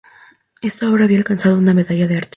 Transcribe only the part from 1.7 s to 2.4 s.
medalla de arte.